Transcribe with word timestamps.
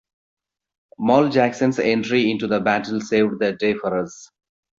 Mal 0.97 1.29
Jackson's 1.29 1.77
entry 1.77 2.31
into 2.31 2.47
the 2.47 2.59
battle 2.59 2.99
saved 3.01 3.37
the 3.37 3.53
day 3.53 3.75
for 3.75 3.99
us. 3.99 4.31